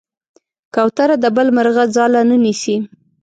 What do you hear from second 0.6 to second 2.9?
کوتره د بل مرغه ځاله نه نیسي.